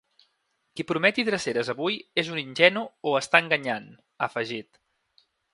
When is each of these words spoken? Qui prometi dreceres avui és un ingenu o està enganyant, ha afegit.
Qui 0.79 0.85
prometi 0.91 1.25
dreceres 1.27 1.69
avui 1.75 1.99
és 2.23 2.33
un 2.37 2.41
ingenu 2.45 2.85
o 3.11 3.15
està 3.23 3.45
enganyant, 3.45 3.89
ha 4.23 4.31
afegit. 4.33 4.85